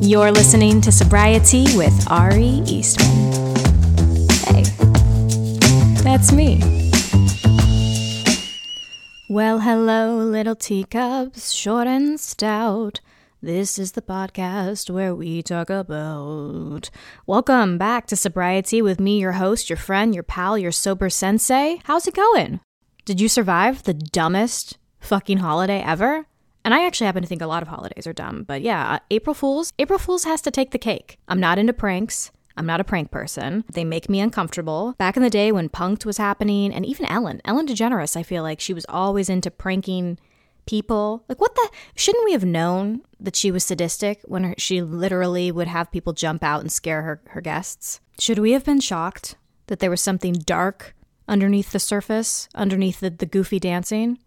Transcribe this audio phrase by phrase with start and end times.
[0.00, 3.32] You're listening to Sobriety with Ari Eastman.
[4.46, 4.62] Hey,
[6.04, 6.60] that's me.
[9.28, 13.00] Well, hello, little teacups, short and stout.
[13.42, 16.90] This is the podcast where we talk about.
[17.26, 21.80] Welcome back to Sobriety with me, your host, your friend, your pal, your sober sensei.
[21.84, 22.60] How's it going?
[23.04, 26.26] Did you survive the dumbest fucking holiday ever?
[26.64, 28.98] And I actually happen to think a lot of holidays are dumb, but yeah, uh,
[29.10, 31.18] April Fools, April Fools has to take the cake.
[31.28, 32.30] I'm not into pranks.
[32.58, 33.64] I'm not a prank person.
[33.72, 34.94] They make me uncomfortable.
[34.98, 38.42] Back in the day when Punk'd was happening, and even Ellen, Ellen DeGeneres, I feel
[38.42, 40.18] like she was always into pranking
[40.66, 41.24] people.
[41.28, 41.70] Like, what the?
[41.94, 46.12] Shouldn't we have known that she was sadistic when her, she literally would have people
[46.12, 48.00] jump out and scare her, her guests?
[48.18, 49.36] Should we have been shocked
[49.68, 50.96] that there was something dark
[51.28, 54.18] underneath the surface, underneath the, the goofy dancing?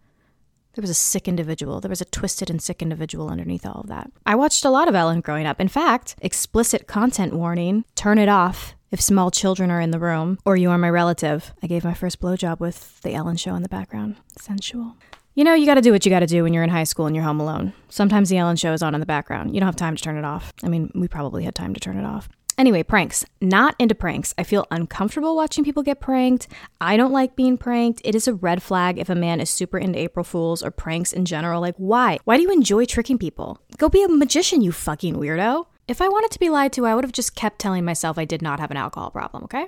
[0.73, 1.81] There was a sick individual.
[1.81, 4.11] There was a twisted and sick individual underneath all of that.
[4.25, 5.59] I watched a lot of Ellen growing up.
[5.59, 10.37] In fact, explicit content warning turn it off if small children are in the room
[10.45, 11.53] or you are my relative.
[11.61, 14.15] I gave my first blowjob with the Ellen show in the background.
[14.39, 14.95] Sensual.
[15.33, 16.83] You know, you got to do what you got to do when you're in high
[16.83, 17.71] school and you're home alone.
[17.87, 19.53] Sometimes the Ellen show is on in the background.
[19.53, 20.51] You don't have time to turn it off.
[20.61, 22.27] I mean, we probably had time to turn it off.
[22.61, 23.25] Anyway, pranks.
[23.41, 24.35] Not into pranks.
[24.37, 26.47] I feel uncomfortable watching people get pranked.
[26.79, 28.01] I don't like being pranked.
[28.05, 31.11] It is a red flag if a man is super into April Fools or pranks
[31.11, 31.59] in general.
[31.59, 32.19] Like, why?
[32.23, 33.59] Why do you enjoy tricking people?
[33.79, 35.65] Go be a magician, you fucking weirdo.
[35.87, 38.25] If I wanted to be lied to, I would have just kept telling myself I
[38.25, 39.65] did not have an alcohol problem, okay?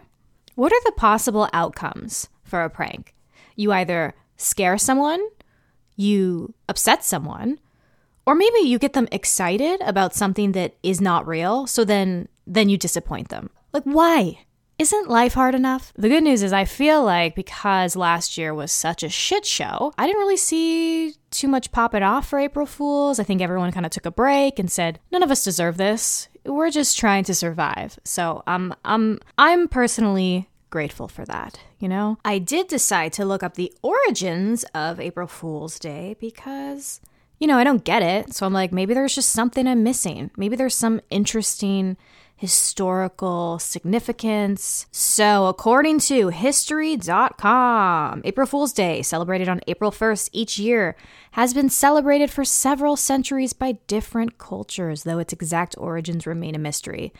[0.53, 3.15] What are the possible outcomes for a prank?
[3.55, 5.19] You either scare someone,
[5.95, 7.59] you upset someone,
[8.27, 12.69] or maybe you get them excited about something that is not real, so then then
[12.69, 13.49] you disappoint them.
[13.71, 14.39] Like why?
[14.79, 15.93] Isn't life hard enough?
[15.95, 19.93] The good news is I feel like because last year was such a shit show,
[19.97, 23.19] I didn't really see too much popping off for April Fools.
[23.19, 26.27] I think everyone kind of took a break and said, "None of us deserve this.
[26.43, 32.17] We're just trying to survive." So, um um I'm personally grateful for that, you know?
[32.25, 36.99] I did decide to look up the origins of April Fool's Day because,
[37.39, 38.33] you know, I don't get it.
[38.33, 40.31] So I'm like, maybe there's just something I'm missing.
[40.35, 41.95] Maybe there's some interesting
[42.35, 44.85] historical significance.
[44.91, 50.95] So, according to History.com, April Fool's Day, celebrated on April 1st each year,
[51.31, 56.59] has been celebrated for several centuries by different cultures, though its exact origins remain a
[56.59, 57.13] mystery.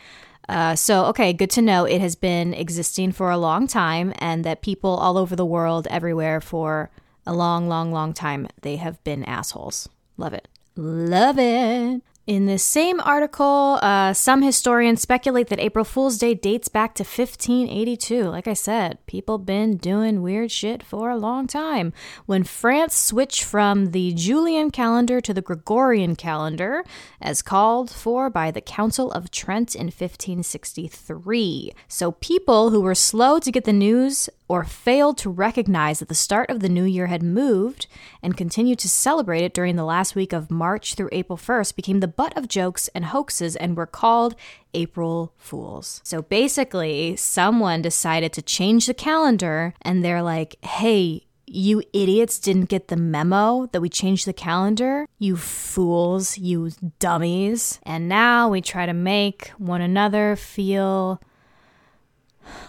[0.48, 4.44] Uh, so, okay, good to know it has been existing for a long time and
[4.44, 6.90] that people all over the world, everywhere, for
[7.26, 9.88] a long, long, long time, they have been assholes.
[10.16, 10.48] Love it.
[10.76, 12.02] Love it.
[12.26, 17.02] In this same article, uh, some historians speculate that April Fool's Day dates back to
[17.02, 18.22] 1582.
[18.22, 21.92] Like I said, people been doing weird shit for a long time.
[22.24, 26.82] When France switched from the Julian calendar to the Gregorian calendar,
[27.20, 31.74] as called for by the Council of Trent in 1563.
[31.88, 36.14] So people who were slow to get the news or failed to recognize that the
[36.14, 37.86] start of the new year had moved
[38.22, 42.00] and continued to celebrate it during the last week of March through April 1st became
[42.00, 44.34] the butt of jokes and hoaxes and were called
[44.72, 46.00] April Fools.
[46.04, 52.68] So basically, someone decided to change the calendar and they're like, hey, you idiots didn't
[52.68, 55.06] get the memo that we changed the calendar.
[55.18, 57.78] You fools, you dummies.
[57.82, 61.20] And now we try to make one another feel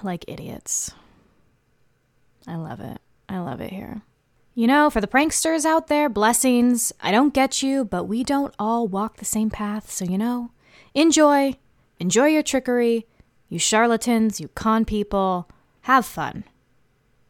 [0.03, 0.91] like idiots.
[2.47, 2.99] I love it.
[3.27, 4.01] I love it here.
[4.57, 6.93] You know, for the pranksters out there, blessings.
[7.01, 10.51] I don't get you, but we don't all walk the same path, so you know,
[10.93, 11.55] enjoy.
[11.99, 13.05] Enjoy your trickery.
[13.49, 15.49] You charlatans, you con people.
[15.81, 16.45] Have fun.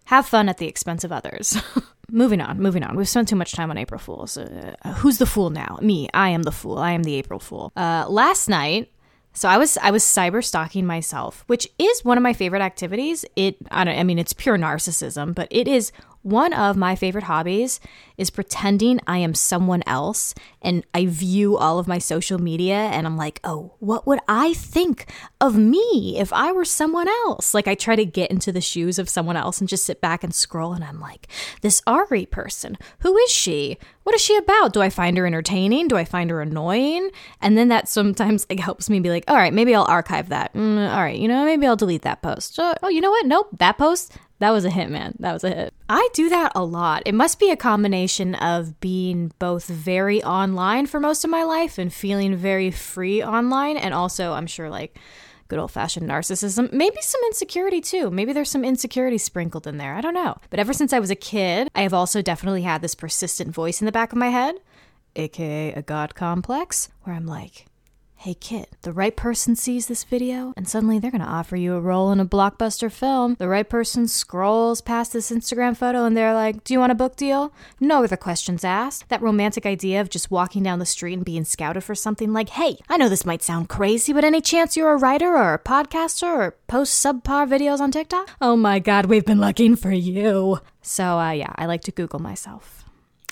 [0.05, 1.57] Have fun at the expense of others.
[2.11, 2.95] moving on, moving on.
[2.95, 4.37] We've spent too much time on April Fools.
[4.37, 5.79] Uh, who's the fool now?
[5.81, 6.07] Me.
[6.13, 6.77] I am the fool.
[6.77, 7.71] I am the April Fool.
[7.75, 8.91] Uh, last night,
[9.33, 13.25] so I was I was cyber stalking myself, which is one of my favorite activities.
[13.35, 15.91] It I, don't, I mean it's pure narcissism, but it is
[16.25, 17.79] one of my favorite hobbies
[18.17, 23.05] is pretending I am someone else and I view all of my social media and
[23.05, 25.05] I'm like, "Oh, what would I think
[25.39, 28.97] of me if I were someone else?" Like I try to get into the shoes
[28.97, 31.27] of someone else and just sit back and scroll and I'm like,
[31.61, 33.77] "This Ari person, who is she?
[34.01, 34.73] What is she about?
[34.73, 35.87] Do I find her entertaining?
[35.87, 39.35] Do I find her annoying?" And then that sometimes like helps me be like, "All
[39.35, 40.55] right, maybe I'll archive that.
[40.55, 42.57] Mm, all right, you know, maybe I'll delete that post.
[42.59, 43.27] Oh, you know what?
[43.27, 45.15] Nope, that post that was a hit, man.
[45.19, 45.73] That was a hit.
[45.87, 47.03] I do that a lot.
[47.05, 51.77] It must be a combination of being both very online for most of my life
[51.77, 54.97] and feeling very free online, and also, I'm sure, like
[55.47, 56.71] good old fashioned narcissism.
[56.73, 58.09] Maybe some insecurity too.
[58.09, 59.93] Maybe there's some insecurity sprinkled in there.
[59.93, 60.37] I don't know.
[60.49, 63.81] But ever since I was a kid, I have also definitely had this persistent voice
[63.81, 64.55] in the back of my head,
[65.15, 67.67] aka a God complex, where I'm like,
[68.25, 71.79] Hey kid, the right person sees this video and suddenly they're gonna offer you a
[71.79, 73.35] role in a blockbuster film.
[73.37, 76.95] The right person scrolls past this Instagram photo and they're like, Do you want a
[76.95, 77.53] book deal?
[77.79, 79.09] No other questions asked.
[79.09, 82.49] That romantic idea of just walking down the street and being scouted for something like,
[82.49, 85.59] Hey, I know this might sound crazy, but any chance you're a writer or a
[85.59, 88.31] podcaster or post subpar videos on TikTok?
[88.41, 90.61] Oh my god, we've been looking for you.
[90.81, 92.85] So, uh, yeah, I like to Google myself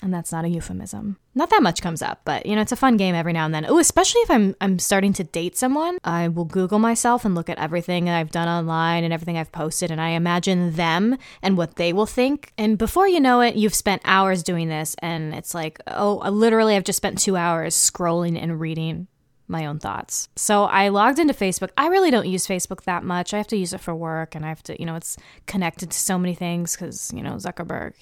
[0.04, 1.16] and that's not a euphemism.
[1.34, 3.54] Not that much comes up, but you know, it's a fun game every now and
[3.54, 3.64] then.
[3.66, 7.48] Oh, especially if I'm I'm starting to date someone, I will Google myself and look
[7.48, 11.56] at everything that I've done online and everything I've posted, and I imagine them and
[11.56, 12.52] what they will think.
[12.58, 16.76] And before you know it, you've spent hours doing this, and it's like, oh, literally,
[16.76, 19.08] I've just spent two hours scrolling and reading
[19.48, 20.28] my own thoughts.
[20.36, 21.70] So I logged into Facebook.
[21.78, 23.32] I really don't use Facebook that much.
[23.32, 25.90] I have to use it for work and I have to, you know, it's connected
[25.90, 27.92] to so many things cuz, you know, Zuckerberg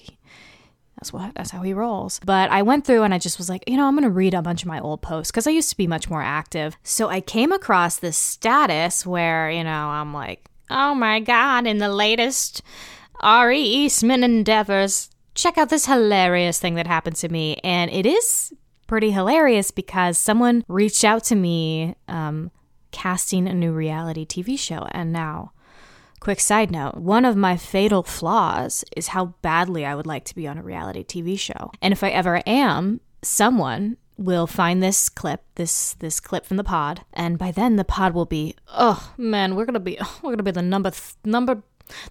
[1.02, 2.20] that's what that's how he rolls.
[2.24, 4.42] But I went through and I just was like, you know, I'm to read a
[4.42, 6.76] bunch of my old posts cuz I used to be much more active.
[6.84, 11.78] So I came across this status where, you know, I'm like, "Oh my god, in
[11.78, 12.62] the latest
[13.20, 18.52] Ari Eastman endeavors, check out this hilarious thing that happened to me." And it is
[18.86, 22.52] pretty hilarious because someone reached out to me um,
[22.92, 25.50] casting a new reality TV show and now
[26.22, 30.36] Quick side note one of my fatal flaws is how badly I would like to
[30.36, 31.72] be on a reality TV show.
[31.82, 36.62] And if I ever am, someone will find this clip, this this clip from the
[36.62, 40.44] pod, and by then the pod will be, oh man, we're gonna be we're gonna
[40.44, 41.60] be the number th- number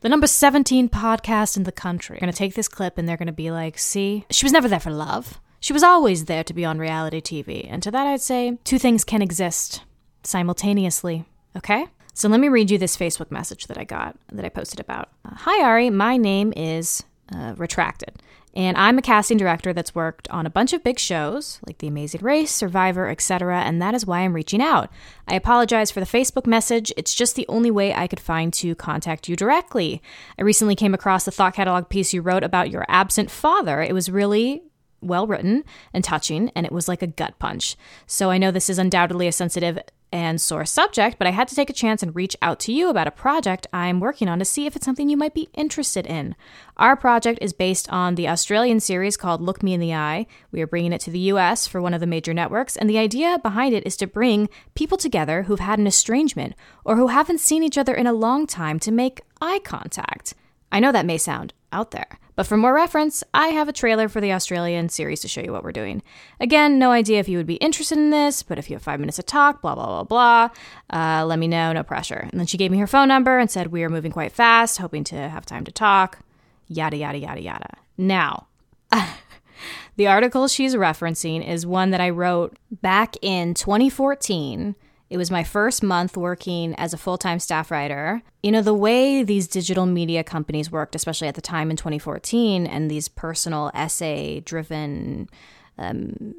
[0.01, 2.15] the number 17 podcast in the country.
[2.15, 4.81] They're gonna take this clip and they're gonna be like, see, she was never there
[4.81, 5.39] for love.
[5.61, 7.65] She was always there to be on reality TV.
[7.71, 9.83] And to that I'd say two things can exist
[10.23, 11.23] simultaneously.
[11.55, 11.87] Okay?
[12.13, 15.09] So let me read you this Facebook message that I got that I posted about.
[15.23, 15.89] Uh, Hi, Ari.
[15.89, 17.03] My name is
[17.33, 18.21] uh, Retracted,
[18.53, 21.87] and I'm a casting director that's worked on a bunch of big shows like The
[21.87, 24.89] Amazing Race, Survivor, etc., and that is why I'm reaching out.
[25.25, 26.91] I apologize for the Facebook message.
[26.97, 30.01] It's just the only way I could find to contact you directly.
[30.37, 33.81] I recently came across the thought catalog piece you wrote about your absent father.
[33.81, 34.63] It was really
[34.99, 35.63] well written
[35.93, 37.77] and touching, and it was like a gut punch.
[38.05, 39.79] So I know this is undoubtedly a sensitive
[40.11, 42.89] and sore subject, but I had to take a chance and reach out to you
[42.89, 46.05] about a project I'm working on to see if it's something you might be interested
[46.05, 46.35] in.
[46.77, 50.27] Our project is based on the Australian series called Look Me in the Eye.
[50.51, 52.97] We are bringing it to the US for one of the major networks, and the
[52.97, 57.39] idea behind it is to bring people together who've had an estrangement or who haven't
[57.39, 60.33] seen each other in a long time to make eye contact.
[60.71, 64.07] I know that may sound out there, but for more reference, I have a trailer
[64.07, 66.01] for the Australian series to show you what we're doing.
[66.39, 68.99] Again, no idea if you would be interested in this, but if you have five
[68.99, 70.49] minutes to talk, blah, blah, blah, blah,
[70.97, 72.27] uh, let me know, no pressure.
[72.31, 74.77] And then she gave me her phone number and said, We are moving quite fast,
[74.77, 76.19] hoping to have time to talk,
[76.67, 77.77] yada, yada, yada, yada.
[77.97, 78.47] Now,
[79.97, 84.75] the article she's referencing is one that I wrote back in 2014
[85.11, 88.21] it was my first month working as a full time staff writer.
[88.41, 92.65] You know, the way these digital media companies worked, especially at the time in 2014,
[92.65, 95.29] and these personal essay driven
[95.77, 96.33] um,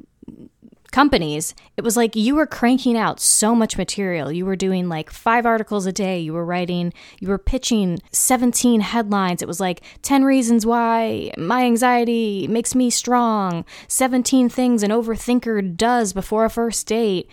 [0.93, 4.31] companies, it was like you were cranking out so much material.
[4.31, 6.21] You were doing like five articles a day.
[6.21, 9.43] You were writing, you were pitching 17 headlines.
[9.43, 15.77] It was like 10 reasons why my anxiety makes me strong, 17 things an overthinker
[15.77, 17.29] does before a first date,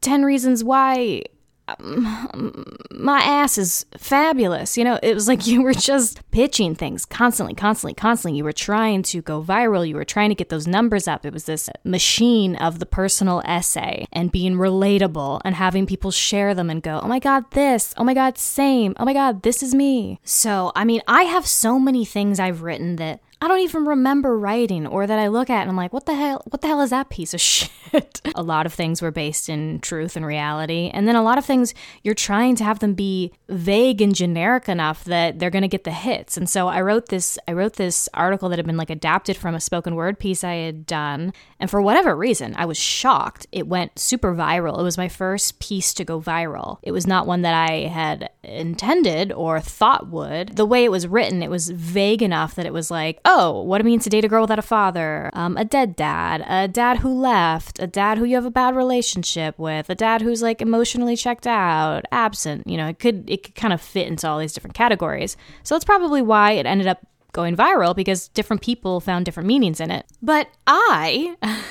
[0.00, 1.22] 10 reasons why
[1.78, 4.78] my ass is fabulous.
[4.78, 8.38] You know, it was like you were just pitching things constantly, constantly, constantly.
[8.38, 9.86] You were trying to go viral.
[9.86, 11.26] You were trying to get those numbers up.
[11.26, 16.54] It was this machine of the personal essay and being relatable and having people share
[16.54, 17.94] them and go, oh my God, this.
[17.96, 18.94] Oh my God, same.
[18.98, 20.20] Oh my God, this is me.
[20.24, 24.38] So, I mean, I have so many things I've written that I don't even remember
[24.38, 26.80] writing or that I look at and I'm like, what the hell what the hell
[26.80, 28.20] is that piece of shit?
[28.34, 30.90] a lot of things were based in truth and reality.
[30.92, 34.68] And then a lot of things you're trying to have them be vague and generic
[34.68, 36.36] enough that they're gonna get the hits.
[36.36, 39.54] And so I wrote this I wrote this article that had been like adapted from
[39.54, 41.34] a spoken word piece I had done.
[41.60, 43.46] And for whatever reason, I was shocked.
[43.52, 44.78] It went super viral.
[44.80, 46.78] It was my first piece to go viral.
[46.82, 50.56] It was not one that I had intended or thought would.
[50.56, 53.80] The way it was written, it was vague enough that it was like, oh, what
[53.80, 56.98] it means to date a girl without a father, um, a dead dad, a dad
[56.98, 60.62] who left, a dad who you have a bad relationship with, a dad who's like
[60.62, 62.66] emotionally checked out, absent.
[62.66, 65.36] You know, it could it could kind of fit into all these different categories.
[65.64, 69.80] So that's probably why it ended up going viral because different people found different meanings
[69.80, 70.06] in it.
[70.22, 71.36] But I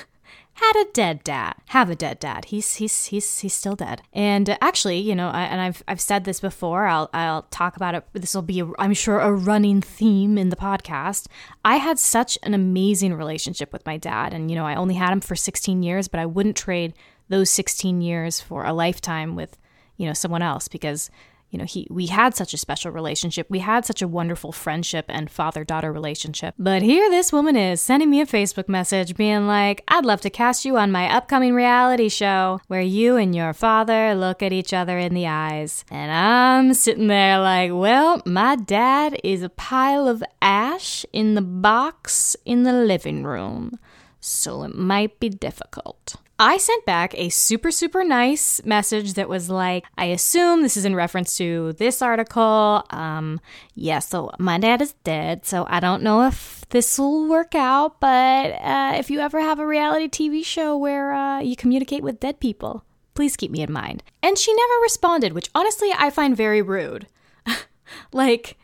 [0.55, 1.55] had a dead dad.
[1.67, 2.45] Have a dead dad.
[2.45, 4.01] He's he's he's he's still dead.
[4.13, 6.87] And actually, you know, I, and I've I've said this before.
[6.87, 8.05] I'll I'll talk about it.
[8.13, 11.27] This will be, i I'm sure, a running theme in the podcast.
[11.65, 15.11] I had such an amazing relationship with my dad, and you know, I only had
[15.11, 16.93] him for 16 years, but I wouldn't trade
[17.27, 19.57] those 16 years for a lifetime with,
[19.97, 21.09] you know, someone else because
[21.55, 23.47] you know, he we had such a special relationship.
[23.49, 26.53] We had such a wonderful friendship and father-daughter relationship.
[26.59, 30.29] But here this woman is sending me a Facebook message being like, "I'd love to
[30.29, 34.73] cast you on my upcoming reality show where you and your father look at each
[34.73, 40.09] other in the eyes." And I'm sitting there like, "Well, my dad is a pile
[40.09, 43.79] of ash in the box in the living room."
[44.25, 46.15] So it might be difficult.
[46.39, 50.83] I sent back a super, super nice message that was like, I assume this is
[50.83, 52.83] in reference to this article.
[52.89, 53.39] Um,
[53.75, 57.99] yeah, so my dad is dead, so I don't know if this will work out,
[57.99, 62.19] but uh, if you ever have a reality TV show where uh, you communicate with
[62.19, 64.01] dead people, please keep me in mind.
[64.23, 67.05] And she never responded, which honestly I find very rude.
[68.11, 68.57] like,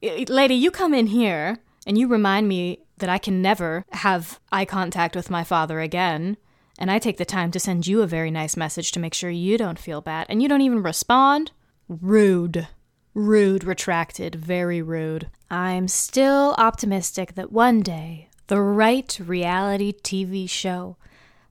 [0.00, 4.64] lady, you come in here and you remind me that I can never have eye
[4.64, 6.38] contact with my father again
[6.78, 9.30] and I take the time to send you a very nice message to make sure
[9.30, 11.52] you don't feel bad, and you don't even respond?
[11.88, 12.68] Rude.
[13.14, 15.28] Rude, retracted, very rude.
[15.50, 20.96] I'm still optimistic that one day the right reality TV show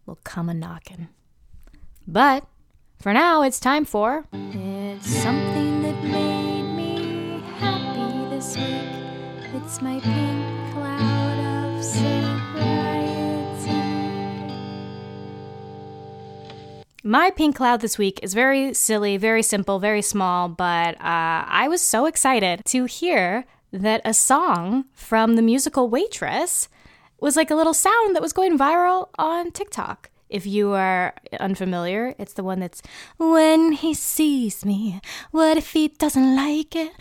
[0.06, 1.10] will come a knockin'.
[2.08, 2.46] But
[3.00, 4.26] for now, it's time for.
[4.34, 9.54] It's something that made me happy this week.
[9.54, 10.51] It's my pink
[17.04, 21.68] My pink cloud this week is very silly, very simple, very small, but uh, I
[21.68, 26.70] was so excited to hear that a song from the musical Waitress
[27.20, 30.10] was like a little sound that was going viral on TikTok.
[30.32, 32.82] If you are unfamiliar, it's the one that's
[33.18, 35.02] when he sees me.
[35.32, 36.94] What if he doesn't like it?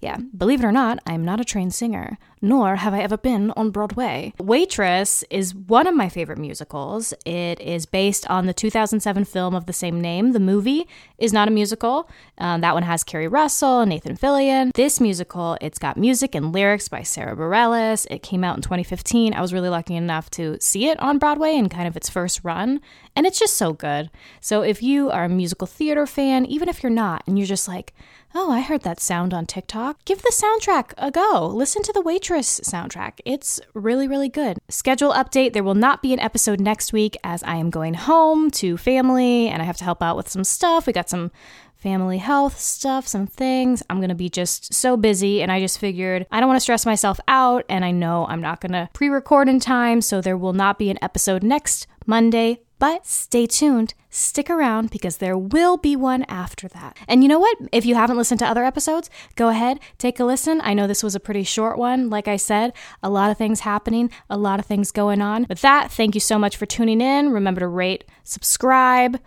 [0.00, 3.52] Yeah, believe it or not, I'm not a trained singer nor have I ever been
[3.52, 4.34] on Broadway.
[4.38, 7.14] Waitress is one of my favorite musicals.
[7.24, 10.32] It is based on the 2007 film of the same name.
[10.32, 12.10] The movie is not a musical.
[12.38, 14.72] Um, that one has Keri Russell and Nathan Fillion.
[14.74, 18.06] This musical, it's got music and lyrics by Sarah Bareilles.
[18.10, 19.32] It came out in 2015.
[19.32, 22.40] I was really lucky enough to see it on Broadway in kind of its first
[22.42, 22.80] run,
[23.14, 24.10] and it's just so good.
[24.40, 27.68] So if you are a musical theater fan, even if you're not, and you're just
[27.68, 27.94] like,
[28.34, 30.02] Oh, I heard that sound on TikTok.
[30.06, 31.46] Give the soundtrack a go.
[31.46, 33.20] Listen to the Waitress soundtrack.
[33.26, 34.58] It's really, really good.
[34.70, 38.50] Schedule update there will not be an episode next week as I am going home
[38.52, 40.86] to family and I have to help out with some stuff.
[40.86, 41.30] We got some
[41.76, 43.82] family health stuff, some things.
[43.90, 45.42] I'm going to be just so busy.
[45.42, 47.66] And I just figured I don't want to stress myself out.
[47.68, 50.00] And I know I'm not going to pre record in time.
[50.00, 55.18] So there will not be an episode next Monday, but stay tuned, stick around because
[55.18, 56.96] there will be one after that.
[57.06, 57.56] And you know what?
[57.70, 60.60] If you haven't listened to other episodes, go ahead, take a listen.
[60.64, 62.10] I know this was a pretty short one.
[62.10, 65.46] Like I said, a lot of things happening, a lot of things going on.
[65.48, 67.30] With that, thank you so much for tuning in.
[67.30, 69.20] Remember to rate, subscribe,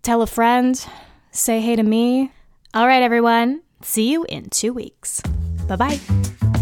[0.00, 0.82] tell a friend,
[1.30, 2.32] say hey to me.
[2.72, 3.60] All right, everyone.
[3.82, 5.20] See you in two weeks.
[5.68, 6.59] Bye bye.